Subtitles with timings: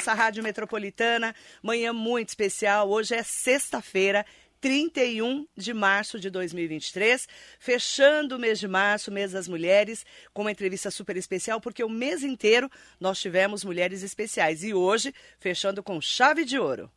[0.00, 1.34] nossa Rádio Metropolitana.
[1.62, 2.88] Manhã muito especial.
[2.88, 4.24] Hoje é sexta-feira,
[4.58, 10.50] 31 de março de 2023, fechando o mês de março, mês das mulheres, com uma
[10.50, 16.00] entrevista super especial, porque o mês inteiro nós tivemos mulheres especiais e hoje fechando com
[16.00, 16.90] chave de ouro.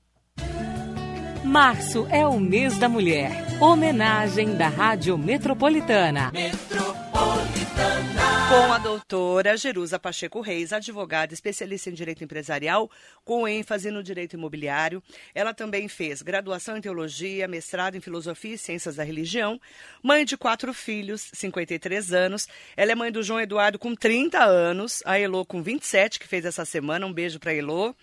[1.43, 3.31] Março é o mês da mulher.
[3.59, 6.31] Homenagem da Rádio Metropolitana.
[8.53, 12.87] Com a doutora Jerusa Pacheco Reis, advogada especialista em direito empresarial,
[13.25, 15.01] com ênfase no direito imobiliário.
[15.33, 19.59] Ela também fez graduação em teologia, mestrado em filosofia e ciências da religião,
[20.03, 22.47] mãe de quatro filhos, 53 anos.
[22.77, 26.45] Ela é mãe do João Eduardo com 30 anos, a Elô com 27, que fez
[26.45, 27.07] essa semana.
[27.07, 27.95] Um beijo para Elô.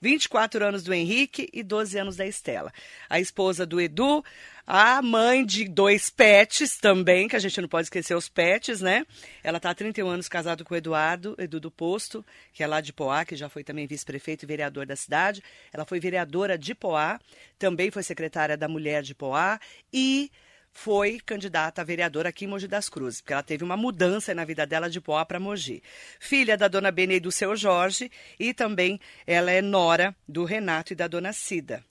[0.00, 2.72] 24 anos do Henrique e 12 anos da Estela.
[3.08, 4.24] A esposa do Edu,
[4.66, 9.06] a mãe de dois pets também, que a gente não pode esquecer os pets, né?
[9.42, 12.80] Ela está há 31 anos casada com o Eduardo, Edu do Posto, que é lá
[12.80, 15.42] de Poá, que já foi também vice-prefeito e vereador da cidade.
[15.72, 17.20] Ela foi vereadora de Poá,
[17.58, 19.60] também foi secretária da Mulher de Poá
[19.92, 20.30] e
[20.78, 24.44] foi candidata a vereadora aqui em Mogi das Cruzes, porque ela teve uma mudança na
[24.44, 25.82] vida dela de Poá para Mogi.
[26.20, 30.92] Filha da dona Bene e do seu Jorge, e também ela é nora do Renato
[30.92, 31.82] e da dona Cida.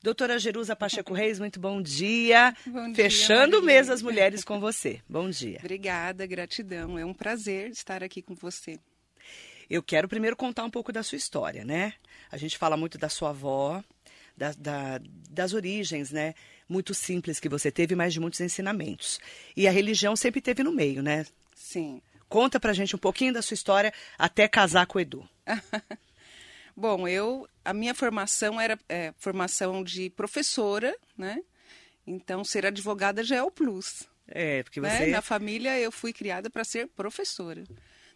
[0.00, 2.54] Doutora Jerusa Pacheco Reis, muito bom dia.
[2.66, 3.74] Bom dia, Fechando o Maria.
[3.76, 5.00] mês das mulheres com você.
[5.08, 5.58] Bom dia.
[5.60, 6.96] Obrigada, gratidão.
[6.98, 8.78] É um prazer estar aqui com você.
[9.68, 11.94] Eu quero primeiro contar um pouco da sua história, né?
[12.30, 13.82] A gente fala muito da sua avó,
[14.36, 15.00] da- da-
[15.30, 16.34] das origens, né?
[16.72, 19.20] Muito simples que você teve, mas de muitos ensinamentos.
[19.54, 21.26] E a religião sempre teve no meio, né?
[21.54, 22.00] Sim.
[22.30, 25.28] Conta pra gente um pouquinho da sua história até casar com o Edu.
[26.74, 31.42] Bom, eu a minha formação era é, formação de professora, né?
[32.06, 34.08] Então ser advogada já é o plus.
[34.26, 34.96] É, porque né?
[34.96, 35.06] você.
[35.08, 37.64] Na família eu fui criada para ser professora.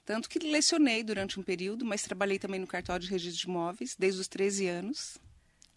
[0.02, 3.94] Tanto que lecionei durante um período, mas trabalhei também no cartório de registro de imóveis
[3.98, 5.18] desde os 13 anos.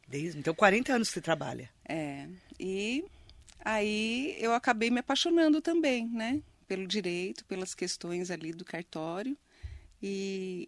[0.10, 0.40] Desde...
[0.40, 1.70] Então, 40 anos que você trabalha.
[1.88, 2.28] É,
[2.60, 3.06] e
[3.64, 6.42] aí eu acabei me apaixonando também, né?
[6.68, 9.38] Pelo direito, pelas questões ali do cartório.
[10.02, 10.68] E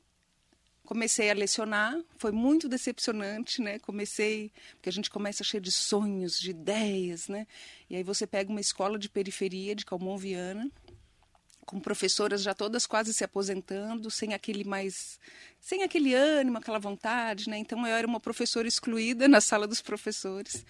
[0.85, 3.80] comecei a lecionar, foi muito decepcionante, né?
[3.80, 7.47] Comecei, porque a gente começa cheio de sonhos, de ideias, né?
[7.90, 10.69] E aí você pega uma escola de periferia de Calmon Viana,
[11.71, 15.17] com professoras já todas quase se aposentando, sem aquele mais,
[15.57, 17.57] sem aquele ânimo, aquela vontade, né?
[17.57, 20.65] Então eu era uma professora excluída na sala dos professores.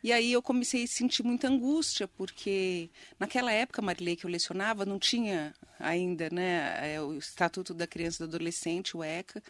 [0.00, 2.88] E aí eu comecei a sentir muita angústia, porque
[3.18, 8.22] naquela época, Marilei, que eu lecionava, não tinha ainda, né, é, o Estatuto da Criança
[8.22, 9.42] e do Adolescente, o ECA.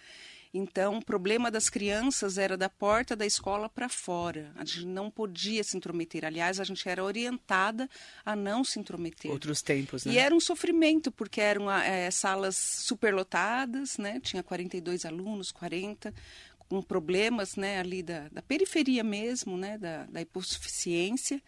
[0.56, 4.52] Então, o problema das crianças era da porta da escola para fora.
[4.54, 6.24] A gente não podia se intrometer.
[6.24, 7.90] Aliás, a gente era orientada
[8.24, 9.32] a não se intrometer.
[9.32, 10.12] Outros tempos, né?
[10.12, 14.20] E era um sofrimento, porque eram eh, salas superlotadas, né?
[14.22, 16.14] Tinha 42 alunos, 40,
[16.68, 19.76] com problemas né, ali da, da periferia mesmo, né?
[19.76, 21.42] Da, da hipossuficiência.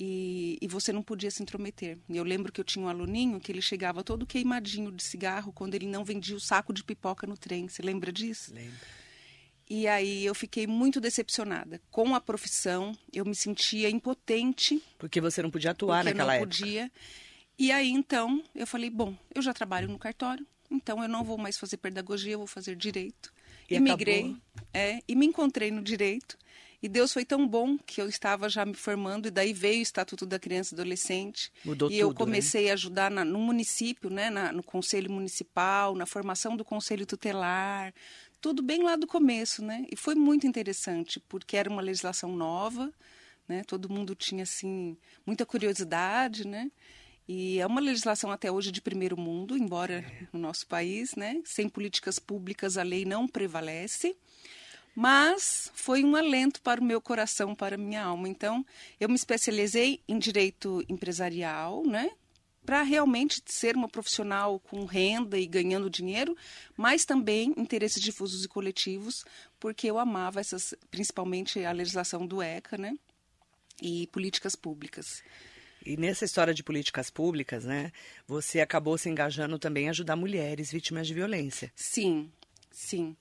[0.00, 1.98] E, e você não podia se intrometer.
[2.08, 5.74] Eu lembro que eu tinha um aluninho que ele chegava todo queimadinho de cigarro quando
[5.74, 7.66] ele não vendia o saco de pipoca no trem.
[7.68, 8.54] Você lembra disso?
[8.54, 8.78] Lembro.
[9.68, 12.96] E aí eu fiquei muito decepcionada com a profissão.
[13.12, 16.56] Eu me sentia impotente Porque você não podia atuar porque naquela não época.
[16.56, 16.92] podia.
[17.58, 21.36] E aí então eu falei, bom, eu já trabalho no cartório, então eu não vou
[21.36, 23.32] mais fazer pedagogia, eu vou fazer direito.
[23.68, 24.68] E migrei, acabou.
[24.72, 26.38] é, e me encontrei no direito.
[26.82, 29.82] E Deus foi tão bom que eu estava já me formando e daí veio o
[29.82, 31.52] Estatuto da Criança e Adolescente.
[31.64, 32.24] Mudou e eu tudo, né?
[32.24, 37.04] comecei a ajudar na- no município, né, na- no conselho municipal, na formação do conselho
[37.04, 37.92] tutelar,
[38.40, 39.84] tudo bem lá do começo, né?
[39.90, 42.92] E foi muito interessante porque era uma legislação nova,
[43.48, 43.64] né?
[43.64, 44.96] Todo mundo tinha assim
[45.26, 46.70] muita curiosidade, né?
[47.26, 51.68] E é uma legislação até hoje de primeiro mundo, embora no nosso país, né, sem
[51.68, 54.16] políticas públicas a lei não prevalece.
[55.00, 58.28] Mas foi um alento para o meu coração, para a minha alma.
[58.28, 58.66] Então,
[58.98, 62.10] eu me especializei em direito empresarial, né?
[62.66, 66.36] Para realmente ser uma profissional com renda e ganhando dinheiro,
[66.76, 69.24] mas também interesses difusos e coletivos,
[69.60, 72.98] porque eu amava essas, principalmente a legislação do ECA, né?
[73.80, 75.22] E políticas públicas.
[75.86, 77.92] E nessa história de políticas públicas, né,
[78.26, 81.72] você acabou se engajando também em ajudar mulheres vítimas de violência.
[81.76, 82.32] Sim,
[82.72, 83.16] sim.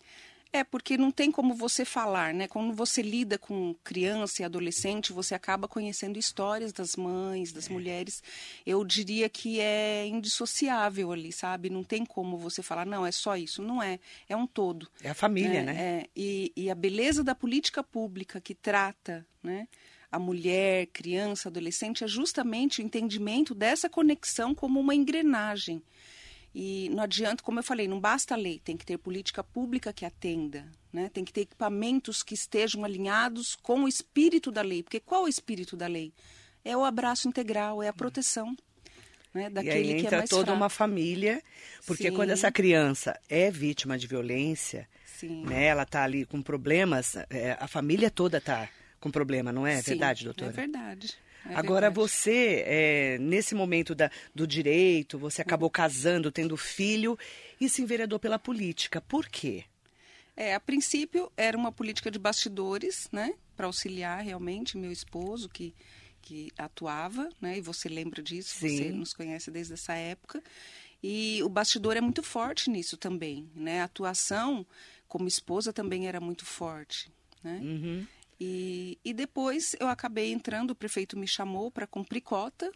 [0.57, 2.48] É, porque não tem como você falar, né?
[2.48, 7.74] Quando você lida com criança e adolescente, você acaba conhecendo histórias das mães, das é.
[7.74, 8.24] mulheres.
[8.65, 11.69] Eu diria que é indissociável ali, sabe?
[11.69, 13.62] Não tem como você falar, não, é só isso.
[13.62, 14.00] Não é.
[14.27, 14.89] É um todo.
[15.04, 15.74] É a família, né?
[15.74, 15.80] né?
[15.80, 19.68] É, e, e a beleza da política pública que trata, né?
[20.12, 25.83] a mulher, criança, adolescente, é justamente o entendimento dessa conexão como uma engrenagem.
[26.59, 29.94] E não adianta, como eu falei, não basta a lei, tem que ter política pública
[29.94, 31.07] que atenda, né?
[31.13, 34.81] tem que ter equipamentos que estejam alinhados com o espírito da lei.
[34.81, 36.12] Porque qual é o espírito da lei?
[36.65, 38.57] É o abraço integral, é a proteção.
[39.31, 40.57] Né, daquele e aí entra que é toda fraco.
[40.57, 41.44] uma família,
[41.86, 42.15] porque Sim.
[42.15, 44.89] quando essa criança é vítima de violência,
[45.21, 48.68] né, ela está ali com problemas, é, a família toda está
[49.00, 49.80] com problema, não é?
[49.80, 50.50] Sim, verdade, doutora?
[50.50, 51.15] É verdade.
[51.49, 51.95] É Agora, verdade.
[51.95, 57.17] você, é, nesse momento da, do direito, você acabou casando, tendo filho
[57.59, 59.01] e se enveredou pela política.
[59.01, 59.63] Por quê?
[60.35, 63.33] É, a princípio era uma política de bastidores, né?
[63.55, 65.73] Para auxiliar realmente meu esposo, que,
[66.21, 67.57] que atuava, né?
[67.57, 68.77] E você lembra disso, Sim.
[68.77, 70.44] você nos conhece desde essa época.
[71.01, 73.81] E o bastidor é muito forte nisso também, né?
[73.81, 74.65] A atuação
[75.07, 77.11] como esposa também era muito forte,
[77.44, 77.59] né?
[77.63, 78.05] Uhum.
[78.39, 82.72] E, e depois eu acabei entrando, o prefeito me chamou para cumprir cota,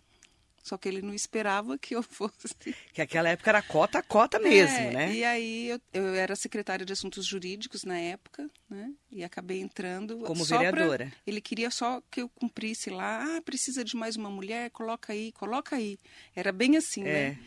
[0.64, 2.56] só que ele não esperava que eu fosse.
[2.94, 5.14] Que aquela época era cota a cota mesmo, é, né?
[5.14, 8.92] E aí eu, eu, era secretária de assuntos jurídicos na época, né?
[9.12, 10.20] E acabei entrando.
[10.20, 11.08] Como vereadora.
[11.08, 13.24] Pra, ele queria só que eu cumprisse lá.
[13.24, 14.70] Ah, precisa de mais uma mulher?
[14.72, 16.00] Coloca aí, coloca aí.
[16.36, 17.06] Era bem assim, é.
[17.06, 17.40] né?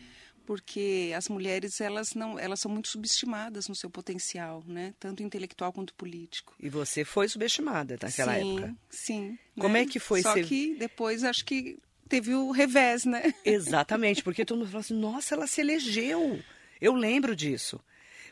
[0.45, 5.73] Porque as mulheres elas não elas são muito subestimadas no seu potencial né tanto intelectual
[5.73, 9.81] quanto político e você foi subestimada naquela sim, época sim como né?
[9.81, 10.45] é que foi só ser...
[10.45, 11.77] que depois acho que
[12.07, 16.39] teve o revés né exatamente porque todo mundo falou assim nossa ela se elegeu
[16.79, 17.81] eu lembro disso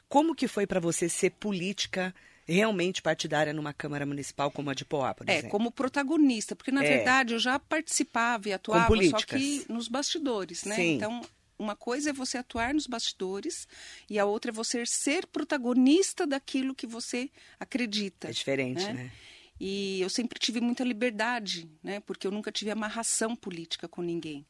[0.07, 2.13] como que foi para você ser política
[2.45, 5.47] realmente partidária numa Câmara Municipal como a de Poá, por é, exemplo.
[5.47, 6.97] É, como protagonista, porque na é.
[6.97, 10.75] verdade eu já participava e atuava, só que nos bastidores, né?
[10.75, 10.95] Sim.
[10.95, 11.21] Então,
[11.63, 13.67] uma coisa é você atuar nos bastidores
[14.09, 18.27] e a outra é você ser protagonista daquilo que você acredita.
[18.27, 18.93] É diferente, né?
[18.93, 19.11] né?
[19.59, 21.99] E eu sempre tive muita liberdade, né?
[22.01, 24.45] Porque eu nunca tive amarração política com ninguém.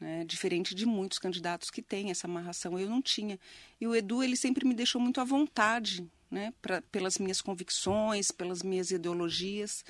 [0.00, 0.24] Né?
[0.24, 3.38] Diferente de muitos candidatos que têm essa amarração, eu não tinha.
[3.80, 6.52] E o Edu, ele sempre me deixou muito à vontade, né?
[6.60, 9.84] Pra, pelas minhas convicções, pelas minhas ideologias.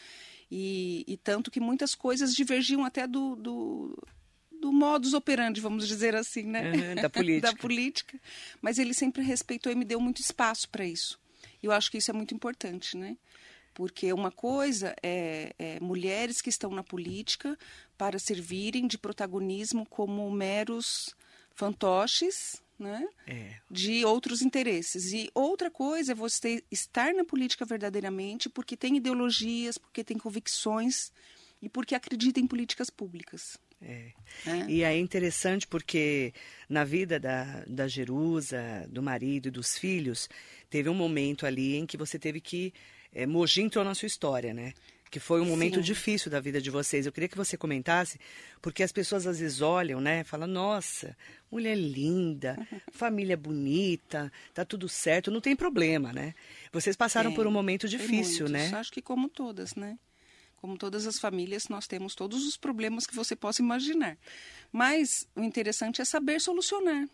[0.50, 3.52] E, e tanto que muitas coisas divergiam até do, do
[3.82, 3.96] do
[4.82, 6.72] modus operandi, vamos dizer assim, né?
[6.72, 7.52] Uhum, da política.
[7.52, 8.20] da política.
[8.60, 11.20] Mas ele sempre respeitou e me deu muito espaço para isso.
[11.62, 13.16] E eu acho que isso é muito importante, né?
[13.72, 17.56] Porque uma coisa é, é, mulheres que estão na política
[17.96, 21.14] para servirem de protagonismo como meros
[21.54, 23.06] fantoches, né?
[23.26, 23.54] É.
[23.70, 25.12] De outros interesses.
[25.12, 31.12] E outra coisa é você estar na política verdadeiramente porque tem ideologias, porque tem convicções
[31.62, 33.56] e porque acredita em políticas públicas.
[33.82, 34.12] É.
[34.46, 34.66] é.
[34.68, 36.32] E é interessante porque
[36.68, 40.28] na vida da, da Jerusa, do marido e dos filhos,
[40.70, 42.72] teve um momento ali em que você teve que.
[43.14, 44.72] É, Mogi entrou na sua história, né?
[45.10, 45.82] Que foi um momento Sim.
[45.82, 47.04] difícil da vida de vocês.
[47.04, 48.18] Eu queria que você comentasse,
[48.62, 50.24] porque as pessoas às vezes olham, né?
[50.24, 51.14] Falam, nossa,
[51.50, 52.56] mulher linda,
[52.90, 56.32] família bonita, tá tudo certo, não tem problema, né?
[56.72, 58.70] Vocês passaram tem, por um momento difícil, muitos.
[58.70, 58.78] né?
[58.78, 59.98] Acho que como todas, né?
[60.62, 64.16] Como todas as famílias, nós temos todos os problemas que você possa imaginar.
[64.70, 67.08] Mas o interessante é saber solucionar.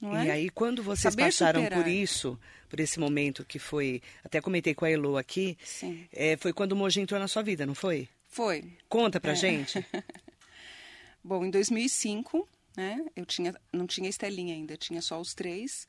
[0.00, 0.24] É?
[0.26, 1.82] E aí, quando vocês Saber passaram superar.
[1.82, 4.00] por isso, por esse momento que foi.
[4.24, 6.06] Até comentei com a Elo aqui, Sim.
[6.12, 8.08] é, foi quando o Mogi entrou na sua vida, não foi?
[8.28, 8.64] Foi.
[8.88, 9.34] Conta pra É.
[9.36, 9.84] gente.
[11.24, 15.86] Bom, em 2005, né, eu tinha, não tinha Estelinha ainda, tinha só os três.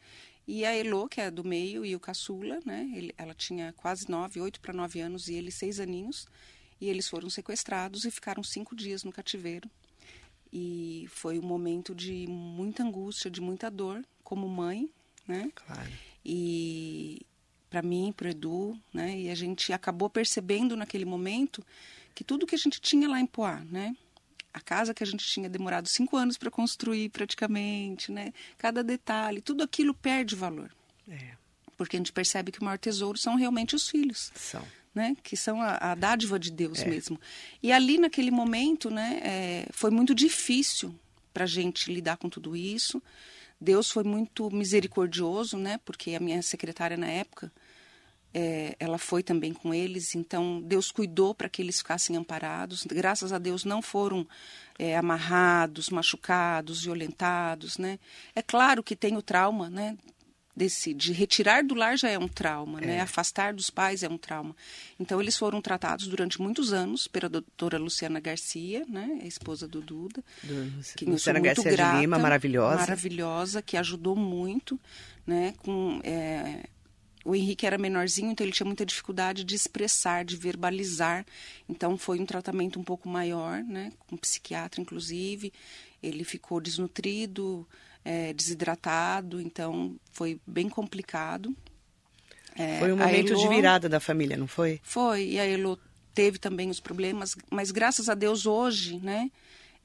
[0.48, 4.10] E a Elo, que é do meio, e o caçula, né, ele, ela tinha quase
[4.10, 6.28] nove, oito para nove anos, e ele seis aninhos.
[6.80, 9.70] E eles foram sequestrados e ficaram cinco dias no cativeiro.
[10.52, 14.90] E foi um momento de muita angústia, de muita dor, como mãe,
[15.28, 15.52] né?
[15.56, 15.92] Claro.
[16.24, 17.26] E
[17.70, 19.18] para mim, para Edu, né?
[19.20, 21.66] E a gente acabou percebendo naquele momento
[22.14, 23.96] que tudo que a gente tinha lá em Poá, né?
[24.54, 28.32] A casa que a gente tinha demorado cinco anos para construir, praticamente, né?
[28.58, 30.72] Cada detalhe, tudo aquilo perde valor,
[31.10, 31.36] É,
[31.76, 34.64] porque a gente percebe que o maior tesouro são realmente os filhos são.
[34.94, 36.88] Né, que são a, a dádiva de Deus É.
[36.88, 37.20] mesmo.
[37.62, 40.94] E ali naquele momento, né, é, foi muito difícil
[41.34, 43.02] para a gente lidar com tudo isso.
[43.60, 47.52] Deus foi muito misericordioso, né, porque a minha secretária na época,
[48.34, 52.84] é, ela foi também com eles, então Deus cuidou para que eles ficassem amparados.
[52.84, 54.28] Graças a Deus não foram
[54.78, 58.00] é, amarrados, machucados, violentados, né.
[58.36, 59.98] É claro que tem o trauma, né,
[60.56, 63.02] desse de retirar do lar já é um trauma, né?
[63.02, 64.56] Afastar dos pais é um trauma.
[65.00, 69.20] Então eles foram tratados durante muitos anos pela doutora Luciana Garcia, né?
[69.24, 70.24] A esposa do Duda.
[70.96, 72.78] Que Luciana muito Garcia grata, de Lima, maravilhosa.
[72.78, 74.80] Maravilhosa, que ajudou muito,
[75.26, 75.54] né?
[75.58, 76.64] Com é,
[77.26, 81.26] o Henrique era menorzinho, então ele tinha muita dificuldade de expressar, de verbalizar.
[81.68, 83.92] Então foi um tratamento um pouco maior, né?
[84.00, 85.52] Com um psiquiatra, inclusive.
[86.02, 87.66] Ele ficou desnutrido,
[88.06, 91.56] é, desidratado, então foi bem complicado.
[92.56, 94.80] É, Foi um momento de Elô- virada da família, não foi?
[94.84, 95.80] Foi, e a Elo
[96.14, 99.32] teve também os problemas, mas graças a Deus hoje, né?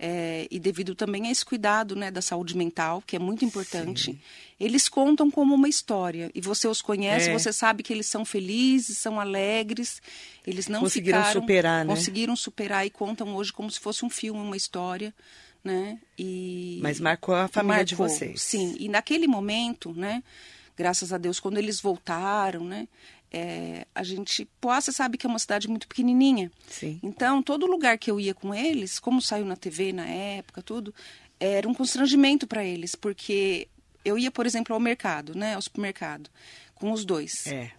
[0.01, 4.17] é, e devido também a esse cuidado né, da saúde mental, que é muito importante,
[4.61, 6.31] eles contam como uma história.
[6.35, 7.33] E você os conhece, É.
[7.33, 10.01] você sabe que eles são felizes, são alegres,
[10.47, 11.41] eles não Conseguiram ficaram...
[11.41, 11.93] superar, né?
[11.93, 15.13] Conseguiram superar e contam hoje como se fosse um filme, uma história,
[15.63, 15.99] né?
[16.19, 16.79] E...
[16.83, 18.43] Mas marcou a família de Marcou, vocês.
[18.43, 20.23] Sim, e naquele momento, né?
[20.77, 22.87] Graças a Deus, quando eles voltaram, né?
[23.31, 26.51] é, a gente, Poá, você sabe que é uma cidade muito pequenininha.
[26.67, 26.99] Sim.
[27.03, 30.95] Então, todo lugar que eu ia com eles, como saiu na TV na época, tudo,
[31.39, 33.69] era um constrangimento para eles, porque
[34.05, 35.55] eu ia, por exemplo, ao mercado, né?
[35.55, 36.31] Ao supermercado,
[36.75, 37.47] com os dois.
[37.47, 37.71] É.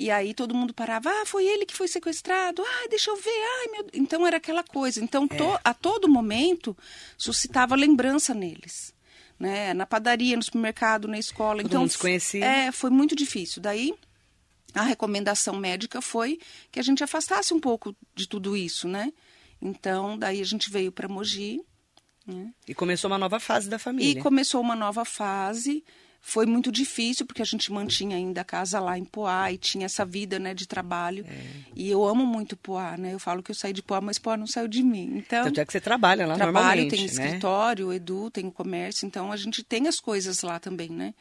[0.00, 3.28] E aí todo mundo parava, ah, foi ele que foi sequestrado, ah, deixa eu ver,
[3.60, 3.86] ai meu...
[3.92, 4.98] Então era aquela coisa.
[5.04, 5.36] Então É.
[5.36, 6.74] to- a todo momento
[7.18, 8.94] suscitava lembrança neles.
[9.38, 9.74] Né?
[9.74, 11.58] Na padaria, no supermercado, na escola.
[11.58, 12.42] Todo então, mundo se conhecia.
[12.44, 13.60] É, foi muito difícil.
[13.60, 13.94] Daí
[14.74, 16.38] a recomendação médica foi
[16.72, 19.12] que a gente afastasse um pouco de tudo isso, né?
[19.60, 21.60] Então, daí a gente veio para Mogi,
[22.26, 22.54] né?
[22.66, 24.18] E começou uma nova fase da família.
[24.18, 25.84] E começou uma nova fase.
[26.22, 29.86] Foi muito difícil, porque a gente mantinha ainda a casa lá em Poá e tinha
[29.86, 31.24] essa vida né, de trabalho.
[31.26, 31.40] É.
[31.74, 33.14] E eu amo muito Poá, né?
[33.14, 35.16] Eu falo que eu saí de Poá, mas Poá não saiu de mim.
[35.16, 37.06] Então, Tanto é que você trabalha lá trabalho, normalmente, tem né?
[37.06, 41.14] escritório, Edu, tem o comércio, então a gente tem as coisas lá também, né?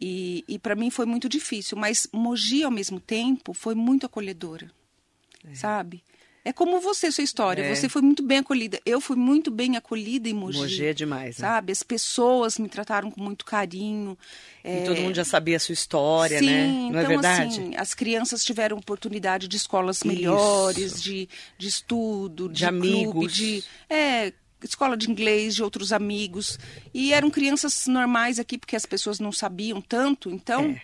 [0.00, 4.70] E, e para mim foi muito difícil, mas Mogi, ao mesmo tempo, foi muito acolhedora,
[5.54, 6.02] sabe?
[6.46, 7.60] É como você, sua história.
[7.64, 7.74] É.
[7.74, 8.80] Você foi muito bem acolhida.
[8.86, 10.58] Eu fui muito bem acolhida em Mogi.
[10.58, 11.48] Mogi é demais, né?
[11.48, 11.72] Sabe?
[11.72, 14.16] As pessoas me trataram com muito carinho.
[14.64, 16.38] E todo mundo já sabia a sua história, É.
[16.38, 16.66] Sim, né?
[16.66, 17.48] Não então, é verdade?
[17.48, 23.34] assim, as crianças tiveram oportunidade de escolas melhores, de, de estudo, de, De clube, amigos.
[23.34, 26.60] de é, escola de inglês, de outros amigos.
[26.94, 30.80] E eram crianças normais aqui, porque as pessoas não sabiam tanto, então É.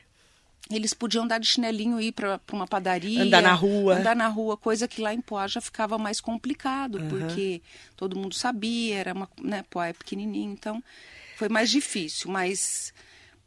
[0.77, 3.23] eles podiam dar de chinelinho e ir para uma padaria.
[3.23, 3.97] Andar na rua.
[3.97, 7.63] Andar na rua, coisa que lá em Poá já ficava mais complicado, porque
[7.97, 10.83] todo mundo sabia, era uma, né, Poá é pequenininho, então
[11.37, 12.93] foi mais difícil, mas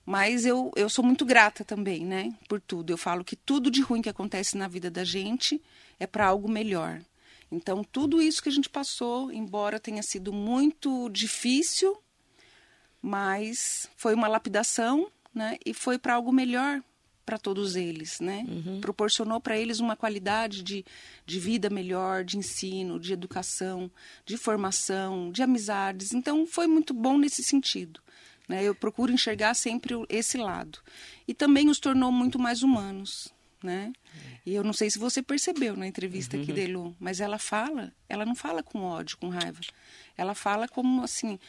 [0.05, 2.94] mas eu, eu sou muito grata também, né, por tudo.
[2.94, 5.60] Eu falo que tudo de ruim que acontece na vida da gente
[6.00, 7.01] é para algo melhor.
[7.51, 11.98] Então, tudo isso que a gente passou, embora tenha sido muito difícil,
[13.01, 15.58] mas foi uma lapidação, né?
[15.65, 16.84] E foi para algo melhor
[17.25, 18.46] para todos eles, né?
[18.79, 20.86] Proporcionou para eles uma qualidade de,
[21.25, 23.89] de vida melhor, de ensino, de educação,
[24.25, 26.13] de formação, de amizades.
[26.13, 28.00] Então, foi muito bom nesse sentido.
[28.48, 28.63] Né?
[28.63, 30.79] Eu procuro enxergar sempre esse lado.
[31.27, 33.91] E também os tornou muito mais humanos, né?
[34.46, 37.91] E eu não sei se você percebeu na entrevista aqui da Elu, mas ela fala,
[38.08, 39.62] ela não fala com ódio, com raiva.
[40.15, 41.39] Ela fala como assim,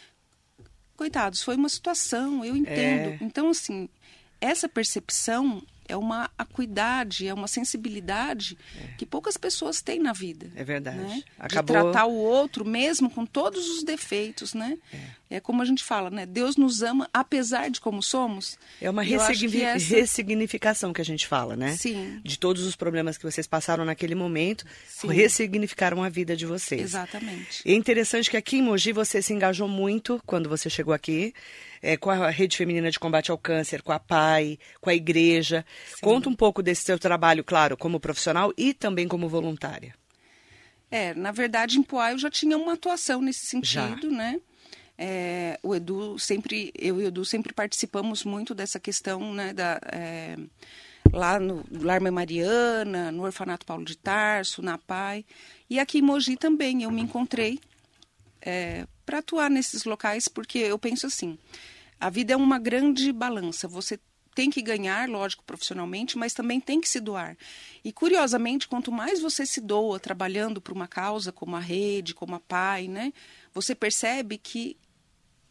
[0.97, 3.11] coitados, foi uma situação, eu entendo.
[3.11, 3.19] É.
[3.21, 3.89] Então, assim,
[4.41, 8.59] essa percepção é uma acuidade, é uma sensibilidade
[8.99, 10.51] que poucas pessoas têm na vida.
[10.57, 10.99] É verdade.
[10.99, 11.23] Né?
[11.39, 14.77] Acabou- De tratar o outro mesmo com todos os defeitos, né?
[14.93, 14.99] É.
[15.41, 16.25] como a gente fala, né?
[16.25, 18.57] Deus nos ama apesar de como somos.
[18.81, 21.77] É uma acho que essa- ressignificação que a gente fala, né?
[21.77, 22.21] Sim.
[22.25, 25.09] De todos os problemas que vocês passaram naquele momento, Sim.
[25.09, 26.81] ressignificaram a vida de vocês.
[26.81, 27.61] Exatamente.
[27.65, 31.35] E é interessante que aqui em Mogi você se engajou muito quando você chegou aqui,
[31.83, 35.67] é, com a Rede Feminina de Combate ao Câncer, com a PAI, com a igreja.
[36.01, 39.93] Conta um pouco desse seu trabalho, claro, como profissional e também como voluntária.
[40.89, 44.41] É, na verdade, em Poá eu já tinha uma atuação nesse sentido, né?
[44.99, 49.53] É, o Edu sempre, eu e o Edu sempre participamos muito dessa questão, né?
[49.53, 50.37] Da, é,
[51.13, 55.25] lá no Lar Mãe Mariana, no Orfanato Paulo de Tarso, na PAI.
[55.69, 57.61] E aqui em Mogi também eu me encontrei
[59.05, 61.37] para atuar nesses locais, porque eu penso assim,
[61.99, 63.67] a vida é uma grande balança.
[63.67, 63.99] Você
[64.35, 67.37] tem que ganhar, lógico, profissionalmente, mas também tem que se doar.
[67.83, 72.35] E curiosamente, quanto mais você se doa trabalhando por uma causa como a rede, como
[72.35, 73.13] a PAI, né,
[73.55, 74.77] você percebe que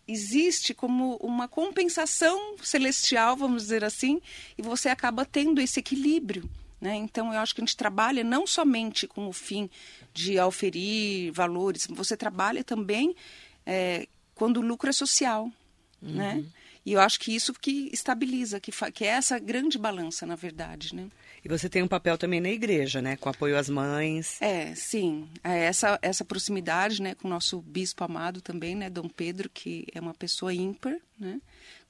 [0.07, 4.21] existe como uma compensação celestial, vamos dizer assim,
[4.57, 6.49] e você acaba tendo esse equilíbrio.
[6.79, 6.95] Né?
[6.95, 9.69] Então, eu acho que a gente trabalha não somente com o fim
[10.13, 13.15] de auferir valores, você trabalha também
[13.65, 15.51] é, quando o lucro é social.
[16.01, 16.45] Né?
[16.85, 20.93] E eu acho que isso que estabiliza, que, que é essa grande balança, na verdade,
[20.93, 21.07] né?
[21.45, 23.15] E você tem um papel também na igreja, né?
[23.17, 24.41] Com apoio às mães.
[24.41, 25.29] É, sim.
[25.43, 27.13] É essa, essa proximidade, né?
[27.13, 28.89] Com o nosso bispo amado também, né?
[28.89, 31.39] Dom Pedro, que é uma pessoa ímpar, né?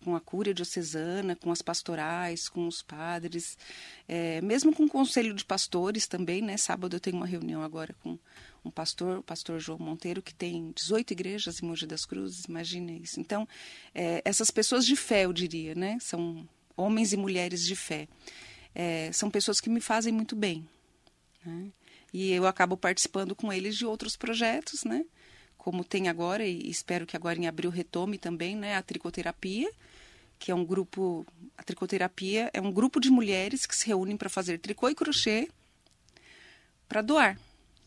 [0.04, 3.58] Com a cúria diocesana, com as pastorais, com os padres.
[4.10, 6.58] É, mesmo com o conselho de pastores também, né?
[6.58, 8.20] Sábado eu tenho uma reunião agora com
[8.66, 12.92] um pastor, o pastor João Monteiro, que tem 18 igrejas em Mogi das Cruzes, imagina
[12.92, 13.22] isso.
[13.22, 13.48] Então,
[13.94, 15.98] é, essas pessoas de fé, eu diria, né?
[16.02, 16.46] São
[16.76, 18.10] homens e mulheres de fé.
[18.75, 20.67] É, são pessoas que me fazem muito bem.
[21.46, 21.72] Né?
[22.13, 25.05] E eu acabo participando com eles de outros projetos, né?
[25.58, 28.75] Como tem agora, e espero que agora em abril retome também, né?
[28.75, 29.72] A tricoterapia,
[30.38, 31.25] que é um grupo...
[31.58, 35.50] A tricoterapia é um grupo de mulheres que se reúnem para fazer tricô e crochê
[36.88, 37.39] para doar.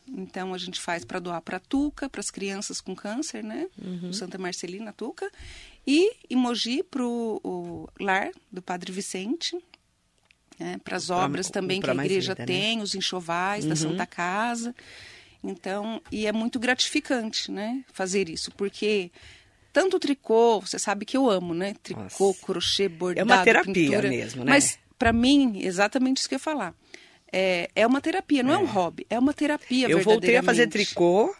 [0.07, 3.69] Então a gente faz para doar para Tuca, para as crianças com câncer, né?
[3.79, 4.11] Uhum.
[4.11, 5.31] Santa Marcelina Tuca.
[5.85, 9.57] E em Mogi para o lar do Padre Vicente,
[10.59, 10.79] né?
[10.83, 12.45] para as obras pra, também que a igreja vida, né?
[12.45, 12.83] tem, né?
[12.83, 13.69] os enxovais uhum.
[13.69, 14.75] da Santa Casa.
[15.43, 17.83] Então, e é muito gratificante, né?
[17.93, 19.09] Fazer isso, porque
[19.71, 21.75] tanto o tricô, você sabe que eu amo, né?
[21.81, 22.41] Tricô, Nossa.
[22.41, 24.51] crochê, bordado, É uma terapia pintura, mesmo, né?
[24.51, 26.75] Mas para mim, exatamente isso que eu ia falar
[27.31, 28.55] é, é uma terapia, não é.
[28.55, 31.33] é um hobby, é uma terapia Eu voltei a fazer tricô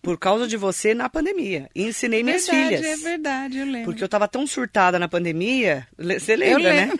[0.00, 1.68] por causa de você na pandemia.
[1.74, 3.00] E ensinei minhas verdade, filhas.
[3.00, 3.84] É verdade, eu lembro.
[3.84, 6.92] Porque eu estava tão surtada na pandemia, você lembra, né?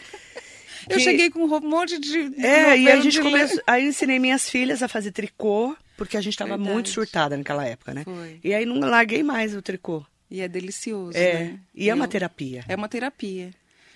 [0.93, 1.05] Eu que...
[1.05, 2.19] cheguei com um monte de.
[2.45, 3.63] É, e aí a gente começou.
[3.67, 7.95] Aí ensinei minhas filhas a fazer tricô, porque a gente estava muito surtada naquela época,
[7.95, 8.05] né?
[8.05, 8.41] Foi.
[8.43, 10.05] E aí não larguei mais o tricô.
[10.31, 11.17] E é delicioso.
[11.17, 11.35] É.
[11.35, 11.61] Né?
[11.75, 12.65] E é uma terapia.
[12.67, 13.51] É uma terapia.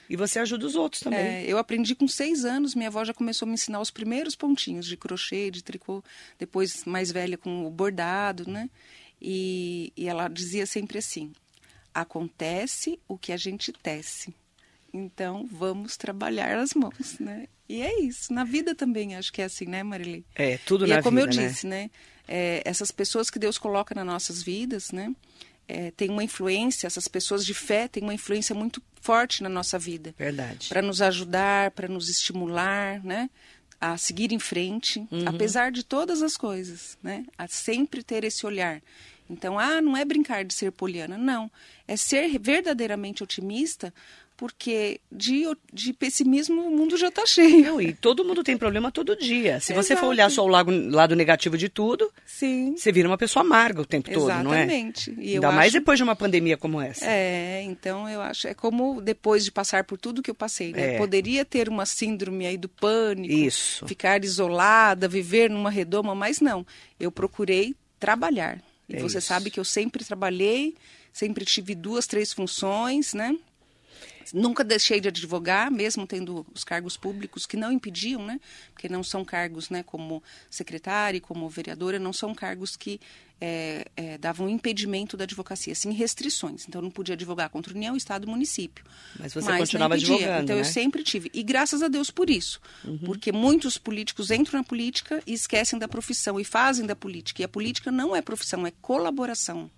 [0.09, 1.19] E você ajuda os outros também.
[1.19, 4.37] É, eu aprendi com seis anos, minha avó já começou a me ensinar os primeiros
[4.37, 6.03] pontinhos de crochê, de tricô,
[6.38, 8.71] depois mais velha com o bordado, né?
[9.21, 11.33] E, e ela dizia sempre assim:
[11.93, 14.35] acontece o que a gente tece.
[14.97, 17.47] Então vamos trabalhar as mãos, né?
[17.69, 18.33] E é isso.
[18.33, 20.25] Na vida também acho que é assim, né, Marili?
[20.35, 21.49] É, tudo e na é como vida, eu né?
[21.49, 21.91] disse, né?
[22.26, 25.15] É, essas pessoas que Deus coloca nas nossas vidas, né?
[25.69, 29.78] É, tem uma influência, essas pessoas de fé têm uma influência muito forte na nossa
[29.78, 30.15] vida.
[30.17, 30.69] Verdade.
[30.69, 33.28] Para nos ajudar, para nos estimular, né?
[33.80, 35.25] A seguir em frente, uhum.
[35.26, 37.26] apesar de todas as coisas, né?
[37.37, 38.80] A sempre ter esse olhar.
[39.28, 41.50] Então, ah, não é brincar de ser poliana, não.
[41.87, 43.93] É ser verdadeiramente otimista
[44.36, 47.64] porque de, de pessimismo o mundo já está cheio.
[47.64, 49.60] Não, e todo mundo tem problema todo dia.
[49.60, 52.75] Se você for olhar só o lado, lado negativo de tudo, Sim.
[52.76, 54.36] você vira uma pessoa amarga o tempo Exatamente.
[54.36, 54.64] todo, não é?
[54.64, 55.10] Exatamente.
[55.18, 55.78] Ainda mais acho...
[55.78, 57.06] depois de uma pandemia como essa.
[57.06, 60.94] É, então eu acho, é como depois de passar por tudo que eu passei, né?
[60.94, 60.99] É.
[60.99, 63.86] Poderia ter uma síndrome aí do pânico, Isso.
[63.86, 66.66] ficar isolada, viver numa redoma, mas não.
[67.00, 68.60] Eu procurei trabalhar.
[68.88, 69.26] E é você isso.
[69.26, 70.76] sabe que eu sempre trabalhei,
[71.12, 73.36] sempre tive duas, três funções, né?
[74.32, 78.41] Nunca deixei de advogar, mesmo tendo os cargos públicos que não impediam, né?
[78.73, 79.82] Porque não são cargos, né?
[79.82, 83.00] Como secretária, como vereadora, não são cargos que
[83.41, 86.67] é, é, davam impedimento da advocacia, sim restrições.
[86.67, 88.84] Então, não podia advogar contra a União, Estado e município.
[89.19, 90.62] Mas você Mas continuava advogando, Então, né?
[90.62, 91.30] eu sempre tive.
[91.34, 92.60] E graças a Deus por isso.
[92.84, 92.99] Uhum.
[92.99, 97.43] Porque muitos políticos entram na política e esquecem da profissão e fazem da política.
[97.43, 99.71] E a política não é profissão, é colaboração.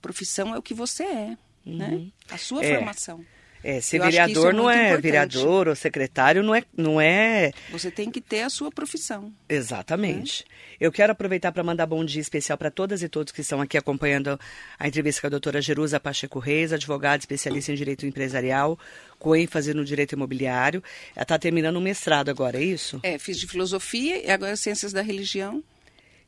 [0.00, 1.38] Profissão é o que você é, né?
[1.66, 1.76] uhum.
[1.76, 2.12] né?
[2.30, 2.74] A sua é.
[2.74, 3.24] formação.
[3.62, 5.02] É, ser eu vereador é não é importante.
[5.02, 7.52] vereador ou secretário, não é, não é.
[7.70, 9.32] Você tem que ter a sua profissão.
[9.48, 10.44] Exatamente.
[10.80, 10.86] É.
[10.86, 13.76] Eu quero aproveitar para mandar bom dia especial para todas e todos que estão aqui
[13.76, 14.38] acompanhando
[14.78, 18.78] a entrevista com a doutora Jerusa Pacheco Reis, advogada especialista em direito empresarial,
[19.18, 20.82] com ênfase no direito imobiliário.
[21.16, 23.00] Ela está terminando um mestrado agora, é isso?
[23.02, 25.62] É, fiz de filosofia e agora ciências da religião.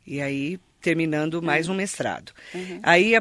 [0.05, 2.33] E aí terminando mais um mestrado.
[2.55, 2.81] Uhum.
[2.83, 3.13] Aí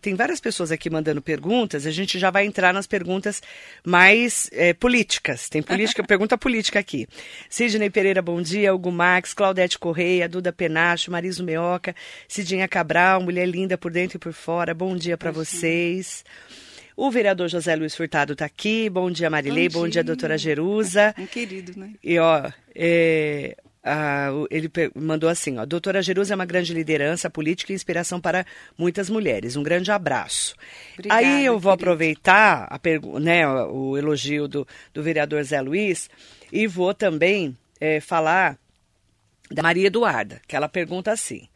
[0.00, 3.42] tem várias pessoas aqui mandando perguntas, a gente já vai entrar nas perguntas
[3.84, 5.48] mais é, políticas.
[5.48, 7.06] Tem política, pergunta política aqui.
[7.48, 8.74] Sidney Pereira, bom dia.
[8.74, 11.94] Hugo Max, Claudete Correia, Duda Penacho, Mariso Meoca,
[12.26, 14.74] Cidinha Cabral, mulher linda por dentro e por fora.
[14.74, 16.24] Bom dia para vocês.
[16.96, 18.90] O vereador José Luiz Furtado está aqui.
[18.90, 19.68] Bom dia, Marilei.
[19.68, 21.14] Bom dia, Bom dia doutora Jerusa.
[21.16, 21.92] Um querido, né?
[22.02, 27.72] E, ó, é, ah, ele mandou assim, ó, doutora Jerusa é uma grande liderança política
[27.72, 28.44] e inspiração para
[28.76, 29.56] muitas mulheres.
[29.56, 30.54] Um grande abraço.
[30.94, 31.90] Obrigada, Aí eu vou querido.
[31.90, 32.80] aproveitar a
[33.20, 36.10] né, o elogio do, do vereador Zé Luiz
[36.52, 38.58] e vou também é, falar
[39.50, 41.48] da Maria Eduarda, que ela pergunta assim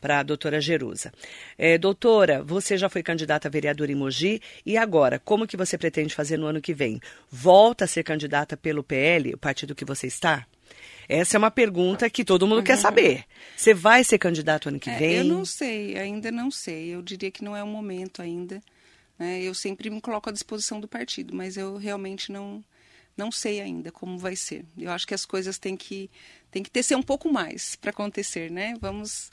[0.00, 1.12] para a doutora Jerusa.
[1.58, 5.76] É, doutora, você já foi candidata a vereadora em Mogi e agora, como que você
[5.76, 7.00] pretende fazer no ano que vem?
[7.30, 10.46] Volta a ser candidata pelo PL, o partido que você está?
[11.10, 12.64] Essa é uma pergunta que todo mundo uhum.
[12.64, 13.24] quer saber.
[13.56, 15.16] Você vai ser candidato ano que é, vem?
[15.16, 16.94] Eu não sei, ainda não sei.
[16.94, 18.62] Eu diria que não é o momento ainda.
[19.18, 19.42] Né?
[19.42, 22.64] Eu sempre me coloco à disposição do partido, mas eu realmente não
[23.16, 24.64] não sei ainda como vai ser.
[24.78, 26.08] Eu acho que as coisas têm que
[26.50, 28.74] têm que tecer um pouco mais para acontecer, né?
[28.80, 29.30] Vamos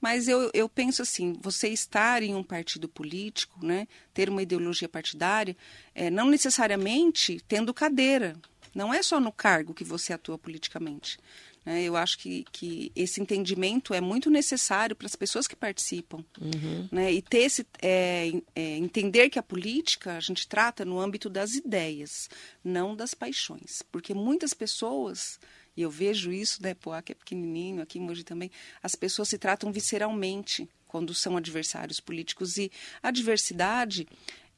[0.00, 4.88] mas eu, eu penso assim, você estar em um partido político, né, ter uma ideologia
[4.88, 5.54] partidária,
[5.94, 8.34] é, não necessariamente tendo cadeira.
[8.74, 11.18] Não é só no cargo que você atua politicamente.
[11.64, 11.82] Né?
[11.82, 16.24] Eu acho que, que esse entendimento é muito necessário para as pessoas que participam.
[16.40, 16.88] Uhum.
[16.90, 17.12] Né?
[17.12, 21.52] E ter esse, é, é, entender que a política a gente trata no âmbito das
[21.54, 22.28] ideias,
[22.64, 23.82] não das paixões.
[23.90, 25.38] Porque muitas pessoas
[25.76, 28.50] e eu vejo isso, né, Poá, que é pequenininho, aqui em Mogi também,
[28.82, 32.58] as pessoas se tratam visceralmente quando são adversários políticos.
[32.58, 32.70] E
[33.02, 34.06] a diversidade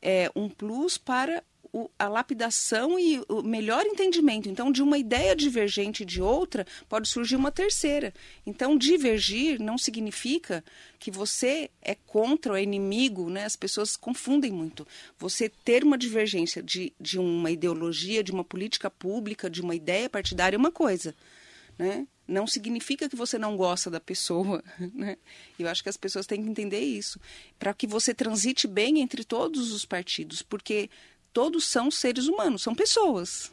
[0.00, 4.48] é um plus para o, a lapidação e o melhor entendimento.
[4.48, 8.12] Então, de uma ideia divergente de outra, pode surgir uma terceira.
[8.44, 10.62] Então, divergir não significa
[10.98, 13.44] que você é contra ou é inimigo, né?
[13.44, 14.86] As pessoas confundem muito.
[15.18, 20.10] Você ter uma divergência de, de uma ideologia, de uma política pública, de uma ideia
[20.10, 21.14] partidária é uma coisa,
[21.78, 22.06] né?
[22.26, 24.62] não significa que você não gosta da pessoa.
[24.94, 25.16] Né?
[25.58, 27.18] Eu acho que as pessoas têm que entender isso.
[27.58, 30.90] Para que você transite bem entre todos os partidos, porque
[31.32, 33.50] todos são seres humanos, são pessoas.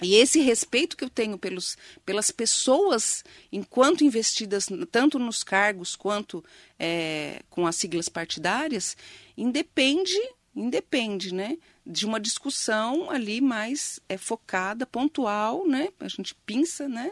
[0.00, 6.44] E esse respeito que eu tenho pelos, pelas pessoas, enquanto investidas tanto nos cargos quanto
[6.78, 8.96] é, com as siglas partidárias,
[9.36, 10.18] independe,
[10.54, 17.10] independe, né, de uma discussão ali mais é, focada, pontual, né, a gente pinça, né,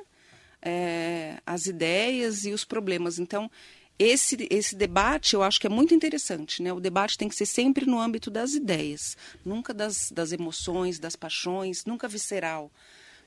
[0.62, 3.18] é, as ideias e os problemas.
[3.18, 3.50] Então,
[3.98, 6.62] esse, esse debate eu acho que é muito interessante.
[6.62, 6.72] Né?
[6.72, 11.16] O debate tem que ser sempre no âmbito das ideias, nunca das, das emoções, das
[11.16, 12.70] paixões, nunca visceral,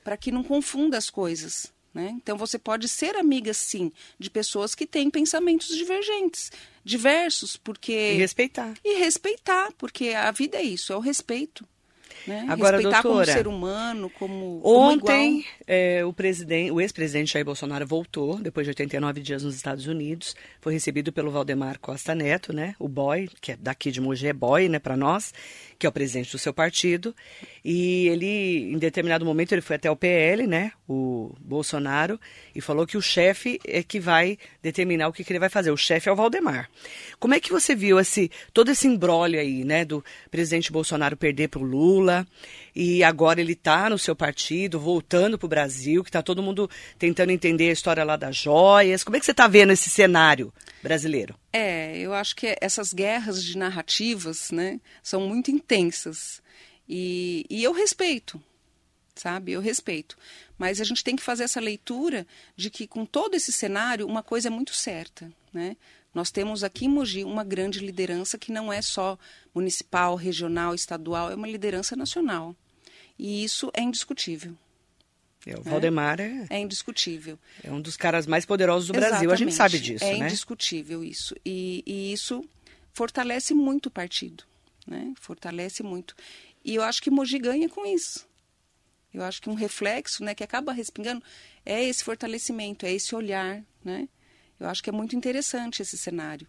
[0.04, 1.72] para que não confunda as coisas.
[1.92, 2.14] Né?
[2.16, 6.52] Então você pode ser amiga, sim, de pessoas que têm pensamentos divergentes,
[6.84, 8.12] diversos, porque.
[8.14, 8.74] E respeitar.
[8.84, 11.66] E respeitar, porque a vida é isso, é o respeito.
[12.26, 12.46] Né?
[12.48, 14.60] Agora, Respeitar doutora, como ser humano, como.
[14.64, 19.54] Ontem, como é, o, presidente, o ex-presidente Jair Bolsonaro voltou, depois de 89 dias nos
[19.54, 20.34] Estados Unidos.
[20.60, 22.74] Foi recebido pelo Valdemar Costa Neto, né?
[22.78, 25.32] O boy, que é daqui de Mogi, é boy, né, para nós,
[25.80, 27.16] que é o presidente do seu partido.
[27.64, 30.72] E ele, em determinado momento, ele foi até o PL, né?
[30.86, 32.20] O Bolsonaro,
[32.54, 35.70] e falou que o chefe é que vai determinar o que, que ele vai fazer.
[35.70, 36.68] O chefe é o Valdemar.
[37.18, 39.86] Como é que você viu esse, todo esse embrólio aí, né?
[39.86, 42.26] Do presidente Bolsonaro perder para o Lula
[42.76, 46.68] e agora ele está no seu partido, voltando para o Brasil, que está todo mundo
[46.98, 49.02] tentando entender a história lá das joias.
[49.02, 51.38] Como é que você está vendo esse cenário brasileiro?
[51.52, 56.42] É, eu acho que essas guerras de narrativas, né, são muito intensas.
[56.88, 58.42] E, e eu respeito,
[59.14, 59.52] sabe?
[59.52, 60.16] Eu respeito.
[60.58, 64.22] Mas a gente tem que fazer essa leitura de que, com todo esse cenário, uma
[64.22, 65.76] coisa é muito certa, né?
[66.12, 69.16] Nós temos aqui em Mogi uma grande liderança que não é só
[69.54, 72.56] municipal, regional, estadual, é uma liderança nacional.
[73.16, 74.56] E isso é indiscutível.
[75.46, 77.38] É, o Valdemar é, é indiscutível.
[77.62, 79.26] É um dos caras mais poderosos do Exatamente.
[79.26, 80.24] Brasil, a gente sabe disso, é né?
[80.24, 81.34] É indiscutível isso.
[81.44, 82.44] E, e, isso
[82.92, 84.44] fortalece muito o partido,
[84.86, 85.14] né?
[85.18, 86.14] Fortalece muito.
[86.64, 88.28] E eu acho que Mogi ganha com isso.
[89.12, 91.22] Eu acho que um reflexo, né, que acaba respingando,
[91.66, 94.08] é esse fortalecimento, é esse olhar, né?
[94.58, 96.46] Eu acho que é muito interessante esse cenário.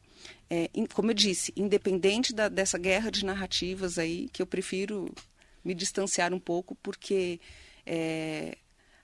[0.49, 5.09] É, como eu disse, independente da, dessa guerra de narrativas aí, que eu prefiro
[5.63, 7.39] me distanciar um pouco, porque
[7.85, 8.57] é,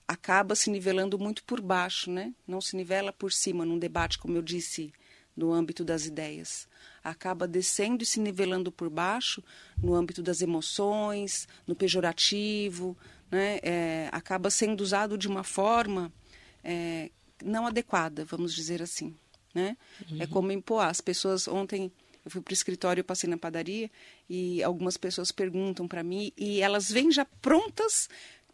[0.08, 2.34] acaba se nivelando muito por baixo, né?
[2.46, 4.90] Não se nivela por cima num debate, como eu disse,
[5.36, 6.66] no âmbito das ideias.
[7.04, 9.44] Acaba descendo e se nivelando por baixo
[9.80, 12.96] no âmbito das emoções, no pejorativo,
[13.30, 13.60] né?
[13.62, 16.10] É, acaba sendo usado de uma forma
[16.64, 17.10] é,
[17.44, 19.14] não adequada, vamos dizer assim.
[19.54, 19.76] Né?
[20.00, 20.22] É uhum.
[20.22, 20.88] É como em Poá.
[20.88, 21.92] As pessoas ontem
[22.24, 23.90] eu fui para o escritório, passei na padaria
[24.28, 28.08] e algumas pessoas perguntam para mim e elas vêm já prontas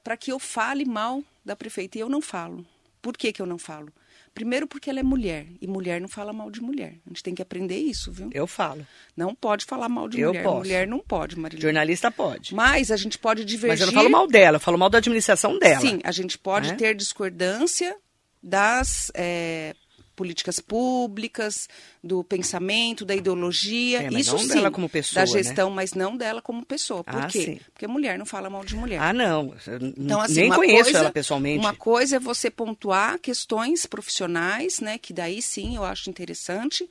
[0.04, 2.64] para que eu fale mal da prefeita e eu não falo.
[3.00, 3.92] Por que, que eu não falo?
[4.34, 6.96] Primeiro porque ela é mulher e mulher não fala mal de mulher.
[7.06, 8.30] A gente tem que aprender isso, viu?
[8.32, 8.84] Eu falo.
[9.16, 10.42] Não pode falar mal de eu mulher.
[10.42, 10.58] Posso.
[10.58, 11.62] Mulher não pode, Marilene.
[11.62, 12.54] Jornalista pode.
[12.54, 13.68] Mas a gente pode divergir.
[13.68, 15.80] Mas eu não falo mal dela, eu falo mal da administração dela.
[15.80, 16.74] Sim, a gente pode é?
[16.74, 17.96] ter discordância
[18.42, 19.74] das é,
[20.14, 21.68] políticas públicas,
[22.02, 24.04] do pensamento, da ideologia.
[24.04, 25.76] É, isso não sim, dela como pessoa, da gestão, né?
[25.76, 27.04] mas não dela como pessoa.
[27.04, 27.42] Por ah, quê?
[27.42, 27.60] Sim.
[27.72, 29.00] Porque mulher não fala mal de mulher.
[29.00, 29.54] Ah, não.
[29.96, 31.58] Então, assim, Nem conheço coisa, ela pessoalmente.
[31.58, 34.98] Uma coisa é você pontuar questões profissionais, né?
[34.98, 36.88] Que daí sim eu acho interessante,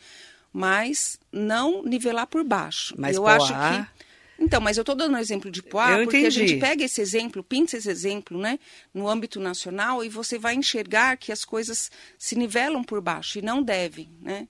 [0.51, 2.93] mas não nivelar por baixo.
[2.97, 4.02] Mas eu acho ah, que
[4.39, 6.27] então, mas eu estou dando um exemplo de Poá, Eu porque entendi.
[6.43, 8.59] a gente pega esse exemplo, pinta esse exemplo, né,
[8.93, 13.41] no âmbito nacional e você vai enxergar que as coisas se nivelam por baixo e
[13.41, 14.47] não devem, né?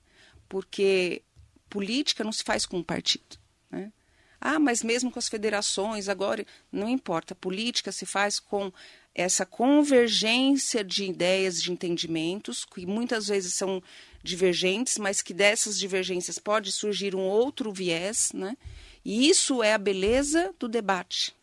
[0.47, 1.21] Porque
[1.69, 3.37] política não se faz com um partido,
[3.69, 3.91] né?
[4.39, 7.33] Ah, mas mesmo com as federações, agora, não importa.
[7.33, 8.73] Política se faz com
[9.15, 13.81] essa convergência de ideias, de entendimentos, que muitas vezes são
[14.21, 18.57] divergentes, mas que dessas divergências pode surgir um outro viés, né?
[19.03, 21.35] E isso é a beleza do debate.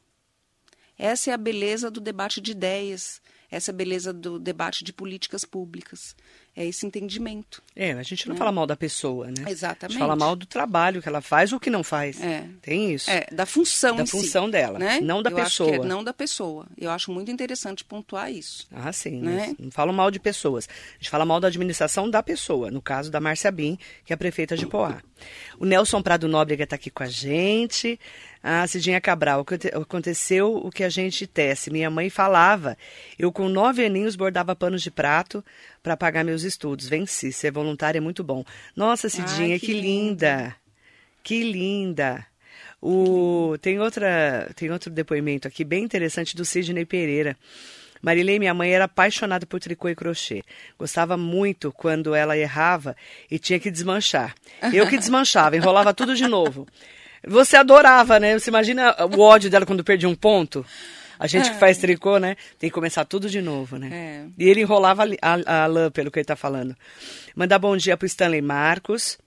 [0.98, 5.44] Essa é a beleza do debate de ideias, essa é beleza do debate de políticas
[5.44, 6.14] públicas
[6.56, 7.62] é esse entendimento.
[7.76, 8.38] É, a gente não né?
[8.38, 9.44] fala mal da pessoa, né?
[9.48, 9.96] Exatamente.
[9.96, 12.20] A gente fala mal do trabalho que ela faz ou que não faz.
[12.20, 12.44] É.
[12.60, 13.10] Tem isso.
[13.10, 15.00] É, da função Da função si, dela, né?
[15.00, 15.70] não da Eu pessoa.
[15.70, 16.66] Acho que é não da pessoa.
[16.76, 18.66] Eu acho muito interessante pontuar isso.
[18.72, 19.20] Ah, sim.
[19.20, 19.54] Né?
[19.58, 20.68] Não falo mal de pessoas.
[20.68, 24.14] A gente fala mal da administração da pessoa, no caso da Márcia Bin, que é
[24.14, 25.00] a prefeita de Poá.
[25.58, 27.98] O Nelson Prado Nóbrega está aqui com a gente.
[28.42, 31.70] Ah, Cidinha Cabral, aconteceu o que a gente tece.
[31.70, 32.76] Minha mãe falava.
[33.18, 35.44] Eu, com nove aninhos, bordava panos de prato
[35.82, 36.88] para pagar meus estudos.
[36.88, 37.32] Venci.
[37.32, 38.44] Ser voluntária é muito bom.
[38.74, 39.82] Nossa, Cidinha, Ai, que, que linda.
[39.82, 40.56] linda.
[41.22, 42.26] Que linda.
[42.80, 47.36] O, tem, outra, tem outro depoimento aqui bem interessante do Sidney Pereira.
[48.00, 50.42] Marilei, minha mãe, era apaixonada por tricô e crochê.
[50.78, 52.96] Gostava muito quando ela errava
[53.30, 54.34] e tinha que desmanchar.
[54.72, 56.66] Eu que desmanchava, enrolava tudo de novo.
[57.26, 58.38] Você adorava, né?
[58.38, 60.64] Você imagina o ódio dela quando perdia um ponto?
[61.18, 61.80] A gente que faz é.
[61.82, 62.34] tricô, né?
[62.58, 63.90] Tem que começar tudo de novo, né?
[63.92, 64.24] É.
[64.38, 66.74] E ele enrolava a, a, a lã, pelo que ele está falando.
[67.36, 69.18] Mandar bom dia para o Stanley Marcos.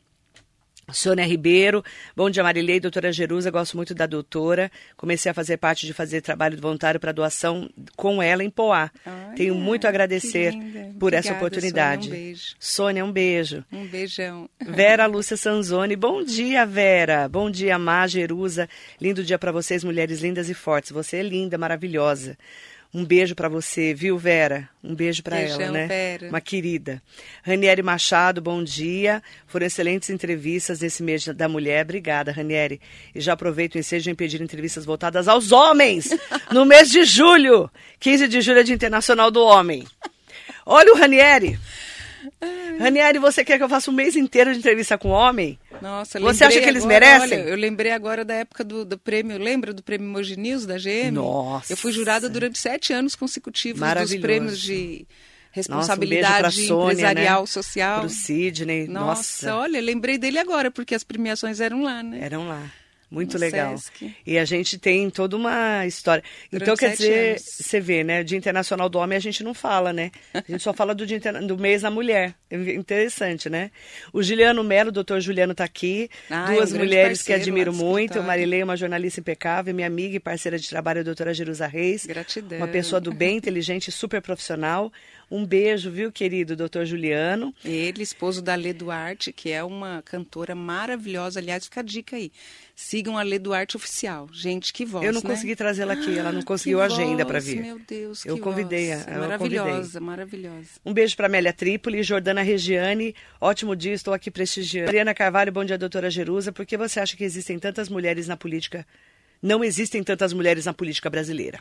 [0.92, 1.84] Sônia Ribeiro,
[2.16, 4.70] bom dia Marilei, doutora Jerusa, gosto muito da doutora.
[4.98, 8.92] Comecei a fazer parte de fazer trabalho voluntário para doação com ela em Poá.
[9.06, 10.52] Olha, Tenho muito a agradecer
[11.00, 12.10] por Obrigada, essa oportunidade.
[12.10, 12.56] Sônia, um beijo.
[12.60, 13.66] Sônia, um beijo.
[13.72, 14.50] Um beijão.
[14.60, 18.68] Vera Lúcia Sanzoni, bom dia Vera, bom dia Má Jerusa,
[19.00, 20.92] lindo dia para vocês, mulheres lindas e fortes.
[20.92, 22.38] Você é linda, maravilhosa.
[22.96, 24.70] Um beijo para você, viu, Vera?
[24.84, 25.88] Um beijo para ela, né?
[25.88, 26.30] Vera.
[26.30, 27.02] Uma querida.
[27.42, 29.24] Ranieri Machado, bom dia.
[29.48, 31.84] Foram excelentes entrevistas nesse mês da mulher.
[31.86, 32.80] Obrigada, Ranieri.
[33.16, 36.10] E já aproveito o ensejo em pedir entrevistas voltadas aos homens
[36.54, 37.68] no mês de julho.
[38.00, 39.88] 15 de julho é Dia Internacional do Homem.
[40.64, 41.60] Olha o Ranieri.
[42.80, 45.58] Ranieri, você quer que eu faça um mês inteiro de entrevista com homem?
[45.84, 47.42] Nossa, Você acha que eles agora, merecem?
[47.42, 50.78] Olha, eu lembrei agora da época do, do prêmio, lembra do prêmio Mogi News da
[50.78, 51.12] GM?
[51.12, 51.74] Nossa.
[51.74, 55.06] Eu fui jurada durante sete anos consecutivos dos prêmios de
[55.52, 57.48] responsabilidade nossa, um Sônia, empresarial, né?
[57.48, 58.00] social.
[58.00, 59.56] Pro Sidney, nossa, nossa.
[59.58, 62.20] olha, lembrei dele agora, porque as premiações eram lá, né?
[62.22, 62.72] Eram lá.
[63.14, 63.78] Muito no legal.
[63.78, 64.16] Sesc.
[64.26, 66.24] E a gente tem toda uma história.
[66.52, 67.44] Durante então, quer dizer, anos.
[67.44, 68.24] você vê, né?
[68.24, 70.10] Dia Internacional do Homem a gente não fala, né?
[70.34, 72.34] A gente só fala do, dia do mês da mulher.
[72.50, 73.70] É interessante, né?
[74.12, 76.10] O Juliano Melo, o doutor Juliano está aqui.
[76.28, 78.22] Ah, Duas é um mulheres que admiro muito.
[78.24, 79.76] Marilei, uma jornalista impecável.
[79.76, 82.08] Minha amiga e parceira de trabalho, a doutora Jerusa Reis.
[82.08, 82.58] Gratidão.
[82.58, 84.92] Uma pessoa do bem, inteligente, super profissional.
[85.32, 87.54] Um beijo, viu, querido doutor Juliano.
[87.66, 91.40] Ele, esposo da Lê Duarte, que é uma cantora maravilhosa.
[91.40, 92.32] Aliás, fica a dica aí.
[92.76, 94.28] Sigam a Lê Duarte Oficial.
[94.32, 95.30] Gente, que voz, Eu não né?
[95.30, 97.62] consegui trazê-la aqui, ela não Que conseguiu agenda para vir.
[97.62, 99.08] Meu Deus, Eu que convidei voz.
[99.08, 100.70] a- Maravilhosa, maravilhosa.
[100.86, 103.16] Um beijo para Amélia Trípoli, Jordana Regiane.
[103.42, 104.88] Ótimo dia, estou aqui prestigiando.
[104.88, 106.52] Mariana Carvalho, bom dia, doutora Jerusa.
[106.52, 108.86] Por que você acha que existem tantas mulheres na política?
[109.42, 111.60] Não existem tantas mulheres na política brasileira.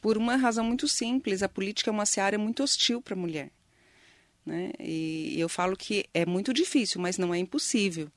[0.00, 3.50] Por uma razão muito simples, a política é uma seara muito hostil para a mulher.
[4.44, 4.70] Né?
[4.78, 8.08] E eu falo que é muito difícil, mas não é impossível.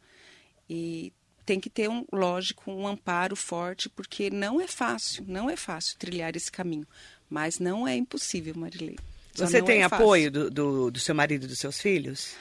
[0.70, 1.12] E
[1.46, 5.98] tem que ter, um, lógico, um amparo forte, porque não é fácil, não é fácil
[5.98, 6.88] trilhar esse caminho.
[7.28, 8.98] Mas não é impossível, Marilei.
[9.34, 12.36] Só Você tem é apoio do, do, do seu marido e dos seus filhos?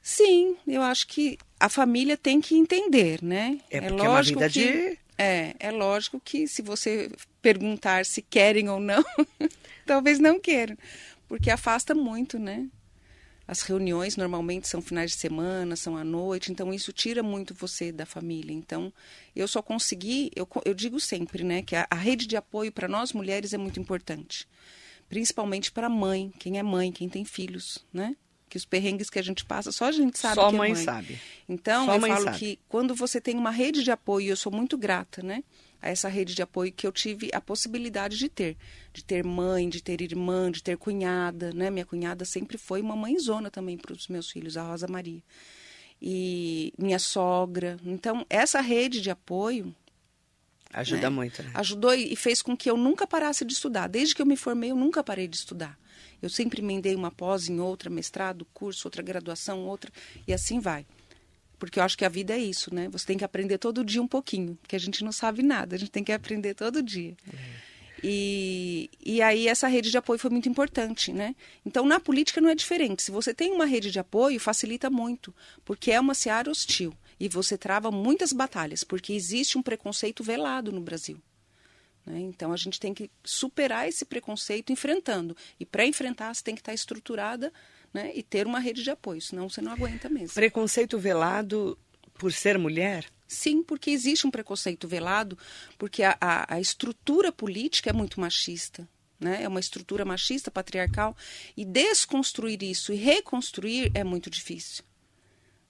[0.00, 3.58] Sim, eu acho que a família tem que entender, né?
[3.70, 7.10] É é uma lógico vida que, de- É, é lógico que se você
[7.44, 9.04] perguntar se querem ou não,
[9.84, 10.78] talvez não queiram,
[11.28, 12.66] porque afasta muito, né?
[13.46, 17.92] As reuniões normalmente são finais de semana, são à noite, então isso tira muito você
[17.92, 18.54] da família.
[18.54, 18.90] Então,
[19.36, 22.88] eu só consegui, eu, eu digo sempre, né, que a, a rede de apoio para
[22.88, 24.48] nós mulheres é muito importante.
[25.06, 28.16] Principalmente para a mãe, quem é mãe, quem tem filhos, né?
[28.48, 30.72] Que os perrengues que a gente passa, só a gente sabe Só a é mãe
[30.72, 30.82] mãe.
[30.82, 31.20] sabe.
[31.46, 32.38] Então, Só eu falo sabe.
[32.38, 35.44] que quando você tem uma rede de apoio, e eu sou muito grata, né?
[35.84, 38.56] A essa rede de apoio que eu tive a possibilidade de ter.
[38.90, 41.68] De ter mãe, de ter irmã, de ter cunhada, né?
[41.68, 45.22] Minha cunhada sempre foi uma mãezona também para os meus filhos, a Rosa Maria.
[46.00, 47.76] E minha sogra.
[47.84, 49.74] Então, essa rede de apoio
[50.72, 51.08] Ajuda né?
[51.10, 51.50] muito, né?
[51.54, 53.86] Ajudou e e fez com que eu nunca parasse de estudar.
[53.86, 55.78] Desde que eu me formei, eu nunca parei de estudar.
[56.20, 59.92] Eu sempre emendei uma pós em outra, mestrado, curso, outra graduação, outra,
[60.26, 60.86] e assim vai.
[61.64, 62.88] Porque eu acho que a vida é isso, né?
[62.90, 65.78] Você tem que aprender todo dia um pouquinho, porque a gente não sabe nada, a
[65.78, 67.16] gente tem que aprender todo dia.
[68.02, 71.34] E, e aí essa rede de apoio foi muito importante, né?
[71.64, 73.02] Então na política não é diferente.
[73.02, 76.92] Se você tem uma rede de apoio, facilita muito, porque é uma seara hostil.
[77.18, 81.18] e você trava muitas batalhas, porque existe um preconceito velado no Brasil.
[82.04, 82.20] Né?
[82.20, 85.36] Então a gente tem que superar esse preconceito enfrentando.
[85.58, 87.52] E para enfrentar, você tem que estar estruturada
[87.94, 88.10] né?
[88.14, 90.34] e ter uma rede de apoio, senão você não aguenta mesmo.
[90.34, 91.78] Preconceito velado
[92.14, 93.06] por ser mulher?
[93.26, 95.38] Sim, porque existe um preconceito velado,
[95.78, 98.88] porque a, a, a estrutura política é muito machista.
[99.18, 99.44] Né?
[99.44, 101.16] É uma estrutura machista, patriarcal,
[101.56, 104.84] e desconstruir isso e reconstruir é muito difícil.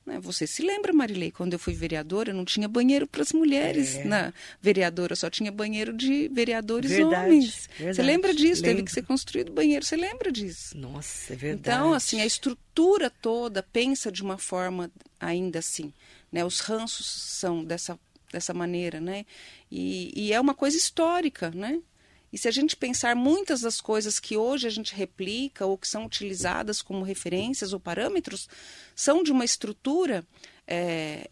[0.05, 0.19] Né?
[0.21, 4.05] Você se lembra, Marilei, quando eu fui vereadora, não tinha banheiro para as mulheres é.
[4.05, 7.69] na vereadora, só tinha banheiro de vereadores verdade, homens.
[7.79, 7.97] Verdade.
[7.97, 8.63] Você lembra disso?
[8.63, 8.77] Lembro.
[8.77, 10.77] Teve que ser construído banheiro, você lembra disso?
[10.77, 11.77] Nossa, é verdade.
[11.77, 15.93] Então, assim, a estrutura toda pensa de uma forma ainda assim.
[16.31, 16.45] Né?
[16.45, 17.99] Os ranços são dessa,
[18.31, 19.25] dessa maneira, né?
[19.71, 21.81] E, e é uma coisa histórica, né?
[22.35, 25.87] E se a gente pensar muitas das coisas que hoje a gente replica ou que
[25.87, 28.49] são utilizadas como referências ou parâmetros,
[28.93, 30.27] são de uma estrutura
[30.67, 31.31] é,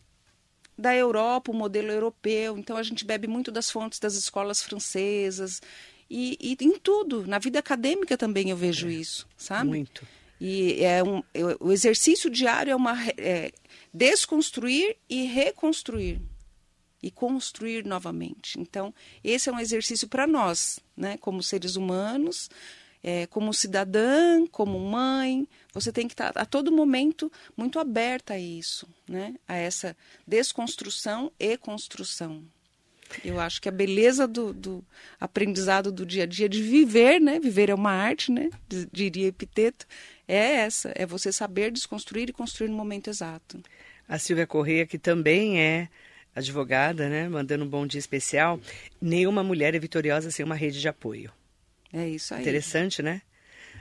[0.78, 2.56] da Europa, o modelo europeu.
[2.56, 5.60] Então a gente bebe muito das fontes das escolas francesas.
[6.08, 9.70] E, e em tudo, na vida acadêmica também eu vejo é, isso, sabe?
[9.70, 10.06] Muito.
[10.40, 11.20] E é um,
[11.58, 13.50] o exercício diário é uma é,
[13.92, 16.20] desconstruir e reconstruir
[17.02, 18.58] e construir novamente.
[18.60, 21.16] Então, esse é um exercício para nós, né?
[21.18, 22.48] como seres humanos,
[23.02, 28.34] é, como cidadã, como mãe, você tem que estar tá, a todo momento muito aberta
[28.34, 29.34] a isso, né?
[29.48, 32.44] a essa desconstrução e construção.
[33.24, 34.84] Eu acho que a beleza do, do,
[35.20, 37.38] aprendizado do dia a dia, de viver, né?
[37.38, 38.48] Viver é uma arte, né?
[38.90, 39.86] Diria Epiteto,
[40.26, 43.60] é essa, é você saber desconstruir e construir no momento exato.
[44.08, 45.88] A Silvia Correia, que também é
[46.34, 48.60] advogada, né, mandando um bom dia especial.
[49.00, 51.30] Nenhuma mulher é vitoriosa sem uma rede de apoio.
[51.92, 52.40] É isso aí.
[52.42, 53.22] Interessante, né?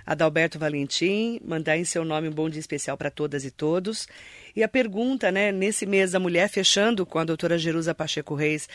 [0.06, 4.08] Adalberto Valentim, mandar em seu nome um bom dia especial para todas e todos.
[4.56, 8.68] E a pergunta, né, nesse mês da mulher, fechando com a doutora Jerusa Pacheco Reis,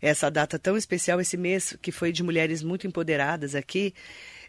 [0.00, 3.94] essa data tão especial, esse mês que foi de mulheres muito empoderadas aqui,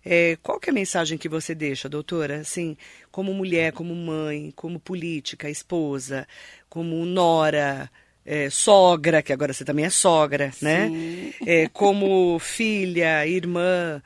[0.04, 2.42] é, qual que é a mensagem que você deixa, doutora?
[2.42, 2.78] Assim,
[3.12, 6.28] como mulher, como mãe, como política, esposa,
[6.70, 7.90] como nora,
[8.26, 10.88] é, sogra, que agora você também é sogra, né?
[10.88, 10.92] Sim.
[10.92, 11.34] né?
[11.46, 14.02] É, como filha, irmã,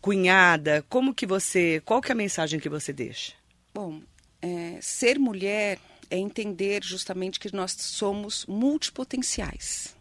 [0.00, 3.34] cunhada, como que você, qual que é a mensagem que você deixa?
[3.74, 4.00] Bom,
[4.40, 5.78] é, ser mulher
[6.10, 9.94] é entender justamente que nós somos multipotenciais.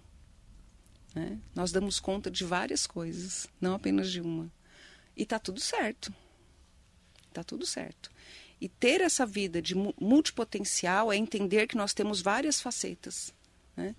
[1.14, 1.38] Né?
[1.54, 4.50] Nós damos conta de várias coisas, não apenas de uma.
[5.16, 6.14] E tá tudo certo.
[7.34, 8.10] Tá tudo certo.
[8.62, 13.34] E ter essa vida de multipotencial é entender que nós temos várias facetas.
[13.78, 13.96] Né?